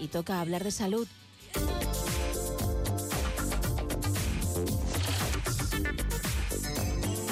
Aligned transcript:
y 0.00 0.08
toca 0.08 0.40
hablar 0.40 0.64
de 0.64 0.70
salud. 0.70 1.06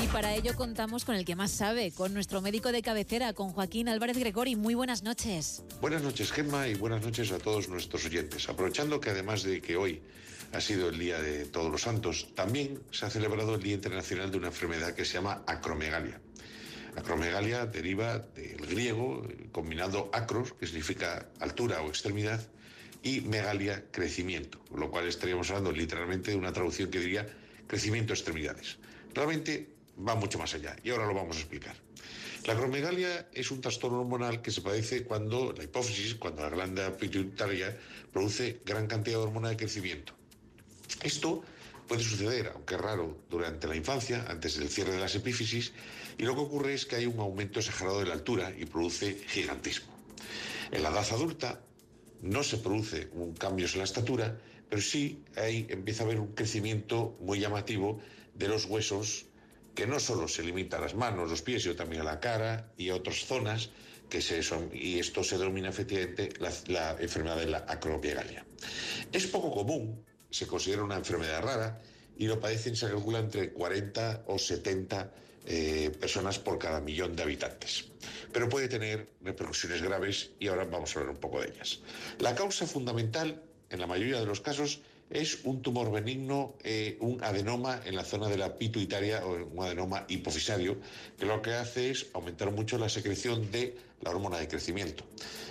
Y 0.03 0.07
para 0.09 0.35
ello 0.35 0.55
contamos 0.55 1.05
con 1.05 1.17
el 1.17 1.25
que 1.25 1.35
más 1.35 1.51
sabe, 1.51 1.91
con 1.93 2.15
nuestro 2.15 2.41
médico 2.41 2.71
de 2.71 2.83
cabecera, 2.83 3.33
con 3.33 3.51
Joaquín 3.51 3.89
Álvarez 3.89 4.19
Gregori. 4.19 4.57
Muy 4.57 4.75
buenas 4.75 5.03
noches. 5.03 5.63
Buenas 5.81 6.03
noches, 6.03 6.31
Gemma, 6.31 6.69
y 6.69 6.75
buenas 6.75 7.03
noches 7.03 7.33
a 7.33 7.39
todos 7.39 7.69
nuestros 7.69 8.05
oyentes. 8.05 8.49
Aprovechando 8.49 9.01
que 9.01 9.11
además 9.11 9.43
de 9.43 9.61
que 9.61 9.77
hoy 9.77 10.03
ha 10.53 10.61
sido 10.61 10.89
el 10.89 10.99
Día 10.99 11.21
de 11.21 11.45
Todos 11.47 11.71
los 11.71 11.83
Santos, 11.83 12.29
también 12.35 12.81
se 12.91 13.07
ha 13.07 13.11
celebrado 13.11 13.55
el 13.55 13.63
Día 13.63 13.75
Internacional 13.75 14.31
de 14.31 14.39
una 14.39 14.49
enfermedad 14.49 14.95
que 14.95 15.05
se 15.05 15.15
llama 15.15 15.43
acromegalia. 15.47 16.21
Acromegalia 16.97 17.67
deriva 17.67 18.19
del 18.19 18.67
griego 18.67 19.27
combinado 19.53 20.11
acros, 20.13 20.55
que 20.55 20.67
significa 20.67 21.29
altura 21.39 21.81
o 21.83 21.89
extremidad, 21.89 22.41
y 23.03 23.21
megalia, 23.23 23.85
crecimiento, 23.91 24.59
lo 24.75 24.91
cual 24.91 25.07
estaríamos 25.07 25.49
hablando 25.51 25.73
literalmente 25.73 26.31
de 26.31 26.37
una 26.37 26.53
traducción 26.53 26.91
que 26.91 27.01
diría 27.01 27.27
crecimiento 27.67 28.13
extremidades. 28.13 28.79
Realmente 29.15 29.69
va 30.07 30.15
mucho 30.15 30.39
más 30.39 30.55
allá 30.55 30.77
y 30.83 30.91
ahora 30.91 31.07
lo 31.07 31.15
vamos 31.15 31.37
a 31.37 31.41
explicar. 31.41 31.77
La 32.45 32.55
acromegalia 32.55 33.29
es 33.33 33.51
un 33.51 33.61
trastorno 33.61 34.01
hormonal 34.01 34.41
que 34.41 34.51
se 34.51 34.63
padece 34.63 35.05
cuando 35.05 35.53
la 35.53 35.65
hipófisis, 35.65 36.15
cuando 36.15 36.43
la 36.43 36.49
glándula 36.49 36.97
pituitaria 36.97 37.77
produce 38.13 38.61
gran 38.65 38.87
cantidad 38.87 39.19
de 39.19 39.23
hormona 39.23 39.51
de 39.51 39.57
crecimiento. 39.57 40.15
Esto 41.03 41.43
puede 41.87 42.03
suceder, 42.03 42.53
aunque 42.55 42.77
raro, 42.77 43.19
durante 43.29 43.67
la 43.67 43.77
infancia, 43.77 44.25
antes 44.29 44.59
del 44.59 44.69
cierre 44.69 44.93
de 44.93 45.01
las 45.01 45.15
epífisis, 45.15 45.73
y 46.17 46.25
lo 46.25 46.35
que 46.35 46.41
ocurre 46.41 46.75
es 46.75 46.87
que 46.87 46.97
hay 46.97 47.07
un 47.07 47.19
aumento 47.19 47.61
exagerado 47.61 48.01
de 48.01 48.07
la 48.07 48.15
altura 48.15 48.53
y 48.57 48.67
produce 48.67 49.19
gigantismo. 49.29 49.93
En 50.71 50.83
la 50.83 50.91
edad 50.91 51.07
adulta 51.13 51.61
no 52.23 52.43
se 52.43 52.59
produce 52.59 53.09
un 53.13 53.35
cambio 53.35 53.67
en 53.67 53.79
la 53.79 53.85
estatura, 53.85 54.39
pero 54.69 54.83
sí 54.83 55.23
ahí 55.37 55.67
empieza 55.71 56.03
a 56.03 56.07
haber 56.07 56.21
un 56.21 56.35
crecimiento 56.35 57.17
muy 57.21 57.41
llamativo 57.41 58.01
de 58.35 58.49
los 58.49 58.67
huesos 58.67 59.27
que 59.75 59.87
no 59.87 60.01
solo 60.01 60.27
se 60.27 60.43
limita 60.43 60.79
a 60.79 60.81
las 60.81 60.95
manos, 60.95 61.31
los 61.31 61.43
pies, 61.43 61.63
sino 61.63 61.77
también 61.77 62.03
a 62.03 62.05
la 62.05 62.19
cara 62.19 62.73
y 62.77 62.89
a 62.89 62.97
otras 62.97 63.25
zonas, 63.25 63.71
que 64.09 64.21
se 64.21 64.43
son, 64.43 64.71
y 64.73 64.99
esto 64.99 65.23
se 65.23 65.39
denomina 65.39 65.69
efectivamente 65.69 66.31
la, 66.67 66.97
enfermedad 66.99 67.37
de 67.37 67.47
la 67.47 67.59
acromegalia. 67.69 68.45
Es 69.13 69.27
poco 69.29 69.53
común, 69.53 70.05
se 70.31 70.47
considera 70.47 70.83
una 70.83 70.97
enfermedad 70.97 71.43
rara, 71.43 71.81
y 72.17 72.27
lo 72.27 72.41
padecen, 72.41 72.75
se 72.75 72.89
calcula, 72.89 73.21
entre 73.21 73.53
40 73.53 74.25
o 74.27 74.39
70 74.39 75.13
eh, 75.47 75.93
personas 76.01 76.41
por 76.41 76.59
cada 76.59 76.81
millón 76.81 77.15
de 77.15 77.23
habitantes. 77.23 77.85
Pero 78.33 78.49
puede 78.49 78.69
tener 78.69 79.09
repercusiones 79.23 79.83
graves 79.83 80.31
y 80.39 80.49
ahora 80.49 80.65
vamos 80.65 80.95
a 80.95 81.01
hablar 81.01 81.15
un 81.15 81.21
poco 81.21 81.41
de 81.41 81.49
ellas. 81.49 81.81
La 82.19 82.35
causa 82.35 82.67
fundamental, 82.67 83.43
en 83.71 83.81
la 83.81 83.87
mayoría 83.87 84.21
de 84.21 84.27
los 84.27 84.41
casos, 84.41 84.81
es 85.11 85.41
un 85.45 85.63
tumor 85.63 85.91
benigno, 85.91 86.55
eh, 86.63 86.99
un 87.01 87.23
adenoma 87.25 87.81
en 87.85 87.97
la 87.97 88.05
zona 88.05 88.29
de 88.29 88.37
la 88.37 88.59
pituitaria 88.59 89.25
o 89.25 89.37
un 89.37 89.65
adenoma 89.65 90.05
hipofisario, 90.09 90.77
que 91.19 91.25
lo 91.25 91.41
que 91.41 91.55
hace 91.55 91.91
es 91.91 92.07
aumentar 92.13 92.51
mucho 92.51 92.77
la 92.77 92.89
secreción 92.89 93.51
de 93.51 93.77
la 94.03 94.11
hormona 94.11 94.39
de 94.39 94.49
crecimiento. 94.49 95.05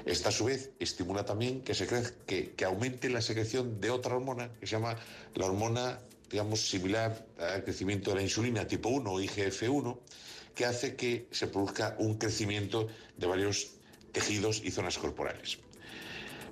Esta 0.06 0.30
a 0.30 0.31
su 0.31 0.45
vez 0.45 0.72
estimula 0.80 1.25
también 1.25 1.62
que, 1.62 1.73
se 1.73 1.88
que, 2.28 2.52
que 2.52 2.66
aumente 2.66 3.09
la 3.09 3.22
secreción 3.22 3.81
de 3.81 3.89
otra 3.89 4.16
hormona 4.16 4.52
que 4.59 4.67
se 4.67 4.75
llama 4.75 4.95
la 5.34 5.45
hormona 5.45 6.00
digamos, 6.30 6.69
similar 6.69 7.25
al 7.39 7.64
crecimiento 7.64 8.12
de 8.12 8.17
la 8.17 8.22
insulina 8.22 8.67
tipo 8.67 8.89
1 8.89 9.12
o 9.12 9.19
IGF-1, 9.19 9.97
que 10.58 10.66
hace 10.66 10.95
que 10.95 11.27
se 11.31 11.45
produzca 11.45 11.95
un 12.00 12.17
crecimiento 12.17 12.88
de 13.16 13.27
varios 13.27 13.77
tejidos 14.11 14.59
y 14.66 14.72
zonas 14.72 14.97
corporales. 14.97 15.59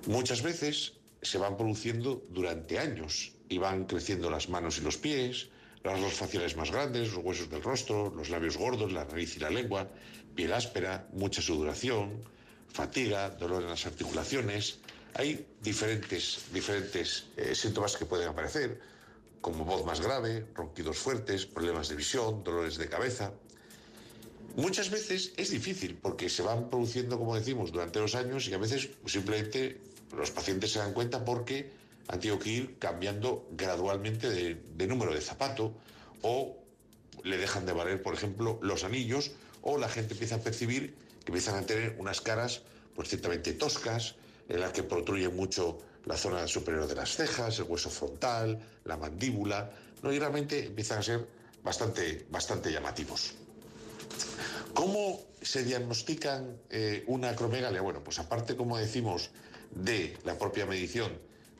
Muchas 0.06 0.42
veces 0.42 0.92
se 1.20 1.38
van 1.38 1.56
produciendo 1.56 2.22
durante 2.30 2.78
años 2.78 3.32
y 3.48 3.58
van 3.58 3.84
creciendo 3.86 4.30
las 4.30 4.48
manos 4.48 4.78
y 4.78 4.82
los 4.82 4.96
pies, 4.96 5.48
las 5.82 5.94
rasgos 5.94 6.14
faciales 6.14 6.56
más 6.56 6.70
grandes, 6.70 7.12
los 7.12 7.24
huesos 7.24 7.50
del 7.50 7.64
rostro, 7.64 8.14
los 8.14 8.30
labios 8.30 8.56
gordos, 8.56 8.92
la 8.92 9.04
nariz 9.04 9.36
y 9.36 9.40
la 9.40 9.50
lengua, 9.50 9.90
piel 10.36 10.52
áspera, 10.52 11.08
mucha 11.12 11.42
sudoración, 11.42 12.22
fatiga, 12.68 13.30
dolor 13.30 13.64
en 13.64 13.70
las 13.70 13.86
articulaciones. 13.86 14.78
Hay 15.14 15.46
diferentes, 15.62 16.44
diferentes 16.52 17.26
eh, 17.36 17.56
síntomas 17.56 17.96
que 17.96 18.06
pueden 18.06 18.28
aparecer, 18.28 18.80
como 19.40 19.64
voz 19.64 19.84
más 19.84 20.00
grave, 20.00 20.46
ronquidos 20.54 20.96
fuertes, 20.96 21.44
problemas 21.44 21.88
de 21.88 21.96
visión, 21.96 22.44
dolores 22.44 22.78
de 22.78 22.88
cabeza. 22.88 23.32
Muchas 24.56 24.88
veces 24.88 25.34
es 25.36 25.50
difícil 25.50 25.98
porque 26.00 26.30
se 26.30 26.40
van 26.40 26.70
produciendo, 26.70 27.18
como 27.18 27.34
decimos, 27.34 27.72
durante 27.72 28.00
los 28.00 28.14
años 28.14 28.48
y 28.48 28.54
a 28.54 28.58
veces 28.58 28.88
simplemente 29.04 29.82
los 30.16 30.30
pacientes 30.30 30.72
se 30.72 30.78
dan 30.78 30.94
cuenta 30.94 31.26
porque 31.26 31.70
han 32.08 32.20
tenido 32.20 32.38
que 32.38 32.48
ir 32.48 32.78
cambiando 32.78 33.46
gradualmente 33.52 34.30
de, 34.30 34.86
número 34.86 35.12
de 35.12 35.20
zapato 35.20 35.74
o 36.22 36.56
le 37.22 37.36
dejan 37.36 37.66
de 37.66 37.74
valer, 37.74 38.02
por 38.02 38.14
ejemplo, 38.14 38.58
los 38.62 38.82
anillos 38.82 39.32
o 39.60 39.76
la 39.76 39.90
gente 39.90 40.14
empieza 40.14 40.36
a 40.36 40.40
percibir 40.40 40.94
que 41.26 41.32
empiezan 41.32 41.56
a 41.56 41.66
tener 41.66 41.94
unas 41.98 42.22
caras 42.22 42.62
pues 42.94 43.08
ciertamente 43.08 43.52
toscas, 43.52 44.14
en 44.48 44.60
las 44.60 44.72
que 44.72 44.82
protruye 44.82 45.28
mucho 45.28 45.80
la 46.06 46.16
zona 46.16 46.48
superior 46.48 46.86
de 46.86 46.94
las 46.94 47.14
cejas, 47.14 47.58
el 47.58 47.64
hueso 47.64 47.90
frontal, 47.90 48.58
la 48.86 48.96
mandíbula, 48.96 49.70
¿no? 50.02 50.14
y 50.14 50.18
realmente 50.18 50.64
empiezan 50.64 51.00
a 51.00 51.02
ser 51.02 51.26
bastante, 51.62 52.24
bastante 52.30 52.72
llamativos. 52.72 53.34
¿Cómo 54.74 55.20
se 55.40 55.64
diagnostican 55.64 56.58
eh, 56.70 57.04
una 57.06 57.30
acromegalia? 57.30 57.80
Bueno, 57.80 58.02
pues 58.04 58.18
aparte, 58.18 58.56
como 58.56 58.76
decimos, 58.76 59.30
de 59.70 60.16
la 60.24 60.38
propia 60.38 60.66
medición 60.66 61.12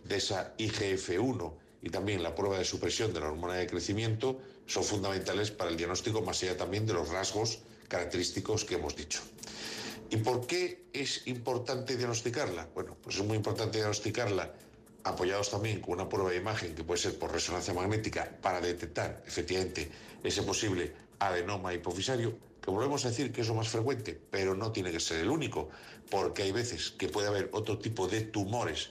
de 0.04 0.16
esa 0.16 0.54
IGF-1 0.58 1.52
y 1.82 1.90
también 1.90 2.22
la 2.22 2.34
prueba 2.34 2.58
de 2.58 2.64
supresión 2.64 3.12
de 3.12 3.20
la 3.20 3.28
hormona 3.28 3.54
de 3.54 3.66
crecimiento, 3.66 4.40
son 4.66 4.84
fundamentales 4.84 5.50
para 5.50 5.70
el 5.70 5.76
diagnóstico, 5.76 6.20
más 6.22 6.42
allá 6.42 6.56
también 6.56 6.86
de 6.86 6.94
los 6.94 7.08
rasgos 7.08 7.60
característicos 7.88 8.64
que 8.64 8.74
hemos 8.74 8.96
dicho. 8.96 9.20
¿Y 10.10 10.16
por 10.18 10.46
qué 10.46 10.84
es 10.92 11.26
importante 11.26 11.96
diagnosticarla? 11.96 12.68
Bueno, 12.74 12.96
pues 13.02 13.16
es 13.16 13.24
muy 13.24 13.36
importante 13.36 13.78
diagnosticarla 13.78 14.52
apoyados 15.06 15.50
también 15.50 15.80
con 15.80 15.94
una 15.94 16.08
prueba 16.08 16.30
de 16.30 16.36
imagen 16.36 16.74
que 16.74 16.82
puede 16.82 17.00
ser 17.00 17.18
por 17.18 17.32
resonancia 17.32 17.72
magnética 17.72 18.28
para 18.42 18.60
detectar 18.60 19.22
efectivamente 19.26 19.88
ese 20.22 20.42
posible 20.42 20.92
adenoma 21.20 21.72
hipofisario, 21.72 22.36
que 22.60 22.70
volvemos 22.72 23.04
a 23.04 23.10
decir 23.10 23.32
que 23.32 23.42
es 23.42 23.48
lo 23.48 23.54
más 23.54 23.68
frecuente, 23.68 24.20
pero 24.30 24.56
no 24.56 24.72
tiene 24.72 24.90
que 24.90 24.98
ser 24.98 25.20
el 25.20 25.30
único, 25.30 25.68
porque 26.10 26.42
hay 26.42 26.52
veces 26.52 26.90
que 26.90 27.08
puede 27.08 27.28
haber 27.28 27.48
otro 27.52 27.78
tipo 27.78 28.08
de 28.08 28.22
tumores, 28.22 28.90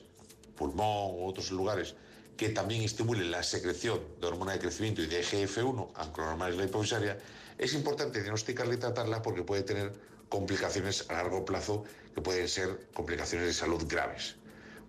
pulmón 0.55 1.15
u 1.15 1.27
otros 1.27 1.51
lugares, 1.51 1.95
que 2.37 2.49
también 2.49 2.83
estimulen 2.83 3.29
la 3.29 3.43
secreción 3.43 3.99
de 4.21 4.27
hormona 4.27 4.53
de 4.53 4.59
crecimiento 4.59 5.01
y 5.01 5.07
de 5.07 5.21
EGF1, 5.21 5.89
aunque 5.95 6.21
normal 6.21 6.53
es 6.53 6.57
la 6.57 6.65
hipofisaria, 6.65 7.19
es 7.57 7.73
importante 7.73 8.21
diagnosticarla 8.21 8.73
y 8.73 8.77
tratarla 8.77 9.21
porque 9.21 9.43
puede 9.43 9.63
tener 9.63 9.93
complicaciones 10.29 11.09
a 11.09 11.13
largo 11.13 11.43
plazo 11.43 11.83
que 12.13 12.21
pueden 12.21 12.47
ser 12.47 12.87
complicaciones 12.93 13.47
de 13.47 13.53
salud 13.53 13.83
graves. 13.87 14.35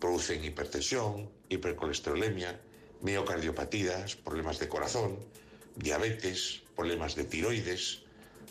Producen 0.01 0.45
hipertensión, 0.45 1.31
hipercolesterolemia, 1.49 2.61
miocardiopatías, 3.01 4.17
problemas 4.17 4.59
de 4.59 4.69
corazón, 4.69 5.19
diabetes, 5.77 6.63
problemas 6.75 7.15
de 7.15 7.25
tiroides, 7.25 8.03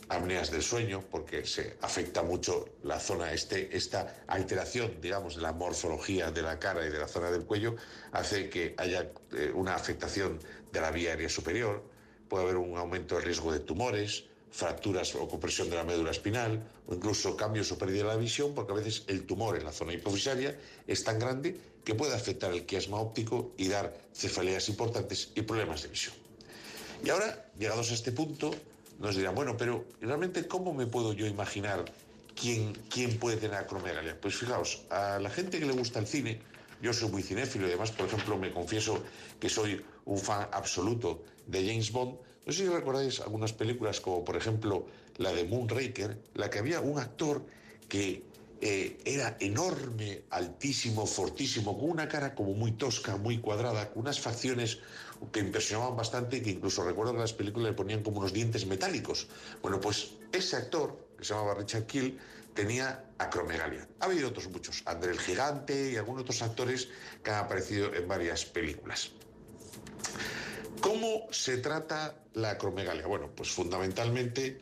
apneas 0.09 0.51
del 0.51 0.61
sueño, 0.61 1.03
porque 1.09 1.45
se 1.45 1.77
afecta 1.81 2.21
mucho 2.21 2.65
la 2.83 2.99
zona, 2.99 3.31
este, 3.33 3.75
esta 3.75 4.23
alteración, 4.27 4.99
digamos, 5.01 5.35
de 5.35 5.41
la 5.41 5.51
morfología 5.51 6.31
de 6.31 6.41
la 6.41 6.59
cara 6.59 6.85
y 6.85 6.89
de 6.89 6.99
la 6.99 7.07
zona 7.07 7.31
del 7.31 7.45
cuello, 7.45 7.75
hace 8.11 8.49
que 8.49 8.75
haya 8.77 9.11
eh, 9.33 9.51
una 9.53 9.75
afectación 9.75 10.39
de 10.71 10.81
la 10.81 10.91
vía 10.91 11.11
aérea 11.11 11.29
superior, 11.29 11.83
puede 12.29 12.43
haber 12.43 12.57
un 12.57 12.77
aumento 12.77 13.15
de 13.15 13.21
riesgo 13.21 13.51
de 13.51 13.59
tumores, 13.59 14.25
fracturas 14.55 15.13
o 15.15 15.27
compresión 15.27 15.69
de 15.69 15.75
la 15.75 15.83
médula 15.83 16.11
espinal 16.11 16.63
o 16.87 16.95
incluso 16.95 17.35
cambios 17.35 17.67
o 17.71 17.77
pérdida 17.77 18.07
de 18.07 18.15
la 18.15 18.15
visión, 18.15 18.55
porque 18.55 18.71
a 18.71 18.79
veces 18.79 19.03
el 19.11 19.27
tumor 19.27 19.59
en 19.59 19.65
la 19.67 19.75
zona 19.75 19.91
hipofisaria 19.91 20.55
es 20.87 21.03
tan 21.03 21.19
grande 21.19 21.59
que 21.83 21.93
puede 21.93 22.15
afectar 22.15 22.53
el 22.53 22.65
quiasma 22.65 22.97
óptico 22.97 23.51
y 23.57 23.67
dar 23.67 23.91
cefaleas 24.15 24.69
importantes 24.69 25.35
y 25.35 25.41
problemas 25.41 25.83
de 25.83 25.89
visión. 25.89 26.15
Y 27.03 27.09
ahora, 27.09 27.51
llegados 27.59 27.91
a 27.91 27.93
este 27.93 28.13
punto, 28.13 28.55
nos 28.97 29.17
dirán, 29.17 29.35
bueno, 29.35 29.57
pero 29.57 29.83
realmente, 29.99 30.47
¿cómo 30.47 30.73
me 30.73 30.87
puedo 30.87 31.11
yo 31.11 31.27
imaginar 31.27 31.83
quién, 32.33 32.71
quién 32.89 33.19
puede 33.19 33.35
tener 33.35 33.57
acromegalia? 33.57 34.19
Pues 34.19 34.35
fijaos, 34.35 34.83
a 34.89 35.19
la 35.19 35.29
gente 35.29 35.59
que 35.59 35.65
le 35.65 35.73
gusta 35.73 35.99
el 35.99 36.07
cine, 36.07 36.39
yo 36.81 36.93
soy 36.93 37.09
muy 37.09 37.23
cinéfilo 37.23 37.67
y 37.67 37.71
además, 37.71 37.91
por 37.91 38.07
ejemplo, 38.07 38.37
me 38.37 38.51
confieso 38.51 39.03
que 39.37 39.49
soy 39.49 39.83
un 40.05 40.17
fan 40.17 40.47
absoluto 40.51 41.23
de 41.47 41.67
James 41.67 41.91
Bond. 41.91 42.17
No 42.45 42.53
sé 42.53 42.63
si 42.63 42.69
recordáis 42.69 43.19
algunas 43.21 43.53
películas 43.53 44.01
como, 44.01 44.23
por 44.23 44.35
ejemplo, 44.35 44.85
la 45.17 45.31
de 45.31 45.45
Moonraker, 45.45 46.19
la 46.35 46.49
que 46.49 46.59
había 46.59 46.79
un 46.79 46.99
actor 46.99 47.45
que 47.89 48.23
eh, 48.61 48.97
era 49.05 49.37
enorme, 49.39 50.23
altísimo, 50.29 51.05
fortísimo, 51.05 51.77
con 51.77 51.89
una 51.89 52.07
cara 52.07 52.33
como 52.35 52.53
muy 52.53 52.71
tosca, 52.71 53.17
muy 53.17 53.39
cuadrada, 53.39 53.89
con 53.91 54.03
unas 54.03 54.19
facciones 54.19 54.79
que 55.31 55.39
impresionaban 55.39 55.95
bastante, 55.95 56.41
que 56.41 56.51
incluso 56.51 56.83
recuerdo 56.83 57.11
que 57.11 57.17
en 57.17 57.21
las 57.21 57.33
películas 57.33 57.71
le 57.71 57.75
ponían 57.75 58.03
como 58.03 58.19
unos 58.19 58.33
dientes 58.33 58.65
metálicos. 58.65 59.27
Bueno, 59.61 59.79
pues 59.79 60.11
ese 60.31 60.55
actor, 60.55 60.97
que 61.17 61.25
se 61.25 61.33
llamaba 61.33 61.55
Richard 61.55 61.85
Kill, 61.85 62.17
tenía 62.53 63.03
acromegalia. 63.17 63.87
Ha 63.99 64.05
habido 64.05 64.29
otros 64.29 64.49
muchos, 64.49 64.81
André 64.85 65.11
el 65.11 65.19
Gigante 65.19 65.91
y 65.91 65.97
algunos 65.97 66.23
otros 66.23 66.41
actores 66.41 66.87
que 67.23 67.31
han 67.31 67.45
aparecido 67.45 67.93
en 67.93 68.07
varias 68.07 68.45
películas. 68.45 69.11
¿Cómo 70.85 71.25
se 71.31 71.57
trata 71.57 72.13
la 72.35 72.51
acromegalia? 72.51 73.07
Bueno, 73.07 73.31
pues 73.35 73.49
fundamentalmente, 73.49 74.61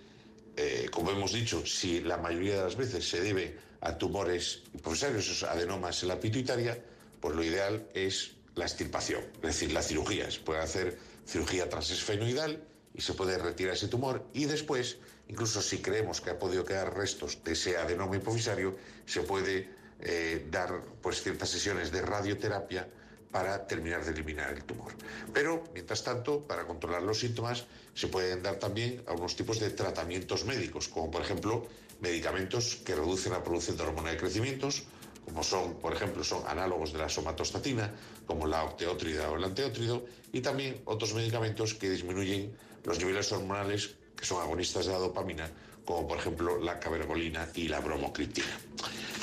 eh, 0.55 0.87
como 0.89 1.11
hemos 1.11 1.33
dicho, 1.33 1.65
si 1.65 1.99
la 1.99 2.15
mayoría 2.15 2.55
de 2.55 2.63
las 2.63 2.77
veces 2.77 3.09
se 3.09 3.19
debe 3.19 3.57
a 3.81 3.97
tumores 3.97 4.63
hipofisáreos, 4.73 5.25
esos 5.25 5.43
adenomas 5.43 6.01
en 6.01 6.07
la 6.07 6.21
pituitaria, 6.21 6.81
pues 7.19 7.35
lo 7.35 7.43
ideal 7.43 7.89
es 7.93 8.35
la 8.55 8.63
extirpación, 8.63 9.21
es 9.35 9.41
decir, 9.41 9.73
la 9.73 9.81
cirugía. 9.81 10.31
Se 10.31 10.39
puede 10.39 10.61
hacer 10.61 10.97
cirugía 11.27 11.67
transesfenoidal 11.67 12.63
y 12.95 13.01
se 13.01 13.13
puede 13.15 13.37
retirar 13.37 13.73
ese 13.73 13.89
tumor 13.89 14.25
y 14.33 14.45
después, 14.45 14.99
incluso 15.27 15.61
si 15.61 15.79
creemos 15.79 16.21
que 16.21 16.29
ha 16.29 16.39
podido 16.39 16.63
quedar 16.63 16.95
restos 16.95 17.43
de 17.43 17.51
ese 17.51 17.75
adenoma 17.75 18.15
hipofisario, 18.15 18.77
se 19.05 19.23
puede 19.23 19.67
eh, 19.99 20.47
dar 20.49 20.85
pues, 21.01 21.21
ciertas 21.21 21.49
sesiones 21.49 21.91
de 21.91 22.01
radioterapia 22.01 22.87
para 23.33 23.65
terminar 23.65 24.05
de 24.05 24.11
eliminar 24.11 24.53
el 24.53 24.63
tumor. 24.63 24.93
Pero, 25.33 25.63
mientras 25.73 26.03
tanto, 26.03 26.45
para 26.45 26.67
controlar 26.67 27.01
los 27.01 27.19
síntomas, 27.19 27.65
se 27.95 28.07
pueden 28.07 28.43
dar 28.43 28.57
también 28.57 29.03
algunos 29.07 29.35
tipos 29.35 29.59
de 29.59 29.71
tratamientos 29.71 30.45
médicos, 30.45 30.87
como 30.87 31.09
por 31.09 31.23
ejemplo 31.23 31.65
medicamentos 31.99 32.77
que 32.85 32.93
reducen 32.93 33.33
la 33.33 33.43
producción 33.43 33.75
de 33.75 33.83
hormona 33.83 34.11
de 34.11 34.17
crecimientos, 34.17 34.83
como 35.25 35.43
son, 35.43 35.75
por 35.79 35.93
ejemplo, 35.93 36.23
son 36.23 36.43
análogos 36.47 36.93
de 36.93 36.99
la 36.99 37.09
somatostatina, 37.09 37.91
como 38.27 38.45
la 38.45 38.63
octeótrida 38.65 39.31
o 39.31 39.37
el 39.37 39.43
anteótrido, 39.43 40.05
y 40.31 40.41
también 40.41 40.81
otros 40.85 41.15
medicamentos 41.15 41.73
que 41.73 41.89
disminuyen 41.89 42.55
los 42.83 42.99
niveles 42.99 43.31
hormonales 43.31 43.95
que 44.15 44.25
son 44.25 44.41
agonistas 44.41 44.85
de 44.85 44.91
la 44.91 44.99
dopamina, 44.99 45.49
como 45.85 46.07
por 46.07 46.19
ejemplo 46.19 46.61
la 46.61 46.79
cabergolina 46.79 47.49
y 47.55 47.67
la 47.67 47.79
bromocriptina. 47.79 48.59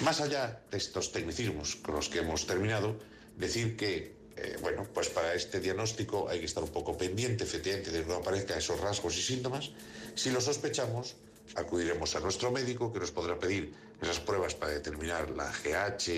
Más 0.02 0.20
allá 0.20 0.62
de 0.68 0.78
estos 0.78 1.12
tecnicismos 1.12 1.76
con 1.76 1.94
los 1.94 2.08
que 2.08 2.18
hemos 2.18 2.46
terminado, 2.46 2.96
decir 3.40 3.76
que, 3.76 4.14
eh, 4.36 4.56
bueno, 4.60 4.86
pues 4.92 5.08
para 5.08 5.34
este 5.34 5.60
diagnóstico 5.60 6.28
hay 6.28 6.40
que 6.40 6.46
estar 6.46 6.62
un 6.62 6.70
poco 6.70 6.96
pendiente, 6.96 7.44
efectivamente, 7.44 7.90
de 7.90 8.02
que 8.02 8.08
no 8.08 8.16
aparezcan 8.16 8.58
esos 8.58 8.78
rasgos 8.80 9.16
y 9.16 9.22
síntomas. 9.22 9.70
Si 10.14 10.30
lo 10.30 10.40
sospechamos, 10.40 11.16
acudiremos 11.56 12.14
a 12.14 12.20
nuestro 12.20 12.52
médico 12.52 12.92
que 12.92 13.00
nos 13.00 13.10
podrá 13.10 13.38
pedir 13.38 13.74
esas 14.00 14.20
pruebas 14.20 14.54
para 14.54 14.72
determinar 14.72 15.30
la 15.30 15.50
GH 15.50 16.08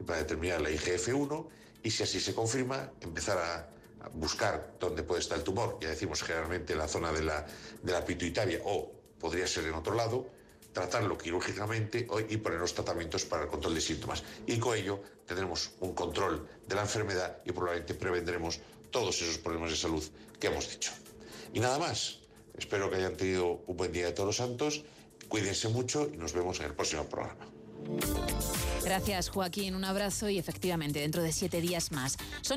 y 0.00 0.04
para 0.04 0.18
determinar 0.18 0.60
la 0.60 0.70
IGF-1 0.70 1.46
y 1.82 1.90
si 1.90 2.02
así 2.02 2.20
se 2.20 2.34
confirma, 2.34 2.92
empezar 3.00 3.38
a 3.38 3.68
buscar 4.14 4.74
dónde 4.78 5.02
puede 5.02 5.20
estar 5.20 5.38
el 5.38 5.44
tumor, 5.44 5.78
ya 5.80 5.88
decimos 5.88 6.22
generalmente 6.22 6.72
en 6.72 6.78
la 6.78 6.88
zona 6.88 7.12
de 7.12 7.22
la, 7.22 7.46
de 7.82 7.92
la 7.92 8.04
pituitaria 8.04 8.60
o 8.64 8.92
podría 9.18 9.46
ser 9.46 9.64
en 9.64 9.74
otro 9.74 9.94
lado, 9.94 10.26
tratarlo 10.72 11.18
quirúrgicamente 11.18 12.06
y 12.28 12.36
poner 12.38 12.60
los 12.60 12.74
tratamientos 12.74 13.24
para 13.24 13.44
el 13.44 13.48
control 13.48 13.74
de 13.74 13.80
síntomas. 13.80 14.22
Y 14.46 14.58
con 14.58 14.76
ello 14.76 15.02
tendremos 15.26 15.72
un 15.80 15.94
control 15.94 16.48
de 16.66 16.74
la 16.74 16.82
enfermedad 16.82 17.38
y 17.44 17.52
probablemente 17.52 17.94
prevendremos 17.94 18.60
todos 18.90 19.20
esos 19.22 19.38
problemas 19.38 19.70
de 19.70 19.76
salud 19.76 20.04
que 20.38 20.46
hemos 20.46 20.70
dicho. 20.70 20.92
Y 21.52 21.60
nada 21.60 21.78
más. 21.78 22.18
Espero 22.56 22.90
que 22.90 22.96
hayan 22.96 23.16
tenido 23.16 23.62
un 23.66 23.76
buen 23.76 23.92
día 23.92 24.06
de 24.06 24.12
todos 24.12 24.26
los 24.26 24.36
santos. 24.36 24.84
Cuídense 25.28 25.68
mucho 25.68 26.10
y 26.12 26.18
nos 26.18 26.32
vemos 26.32 26.60
en 26.60 26.66
el 26.66 26.74
próximo 26.74 27.04
programa. 27.06 27.46
Gracias, 28.84 29.30
Joaquín. 29.30 29.74
Un 29.74 29.84
abrazo 29.84 30.28
y 30.28 30.38
efectivamente, 30.38 31.00
dentro 31.00 31.22
de 31.22 31.32
siete 31.32 31.60
días 31.60 31.92
más. 31.92 32.18